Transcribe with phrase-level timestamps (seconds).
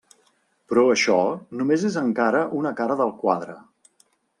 [0.71, 1.19] Però això
[1.61, 3.61] només és encara una cara del quadre.